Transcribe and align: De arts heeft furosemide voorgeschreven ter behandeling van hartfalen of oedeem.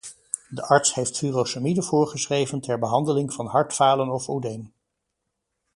De 0.49 0.63
arts 0.67 0.93
heeft 0.93 1.17
furosemide 1.17 1.83
voorgeschreven 1.83 2.61
ter 2.61 2.79
behandeling 2.79 3.33
van 3.33 3.45
hartfalen 3.45 4.09
of 4.09 4.27
oedeem. 4.29 4.73